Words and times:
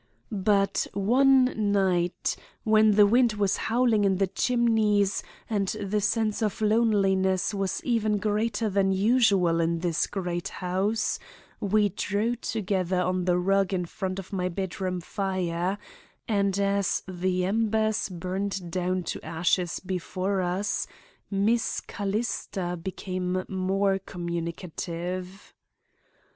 But 0.31 0.87
one 0.95 1.53
night 1.71 2.35
when 2.63 2.93
the 2.93 3.05
wind 3.05 3.33
was 3.33 3.57
howling 3.57 4.03
in 4.03 4.17
the 4.17 4.25
chimneys 4.25 5.21
and 5.47 5.67
the 5.67 6.01
sense 6.01 6.41
of 6.41 6.59
loneliness 6.59 7.53
was 7.53 7.83
even 7.83 8.17
greater 8.17 8.67
than 8.67 8.91
usual 8.91 9.59
in 9.61 9.81
the 9.81 10.07
great 10.09 10.47
house, 10.47 11.19
we 11.59 11.89
drew 11.89 12.35
together 12.35 12.99
on 12.99 13.25
the 13.25 13.37
rug 13.37 13.75
in 13.75 13.85
front 13.85 14.17
of 14.17 14.33
my 14.33 14.49
bedroom 14.49 15.01
fire, 15.01 15.77
and, 16.27 16.57
as 16.57 17.03
the 17.07 17.45
embers 17.45 18.09
burned 18.09 18.71
down 18.71 19.03
to 19.03 19.23
ashes 19.23 19.79
before 19.79 20.41
us, 20.41 20.87
Miss 21.29 21.79
Callista 21.79 22.75
became 22.75 23.45
more 23.47 23.99
communicative. 23.99 25.53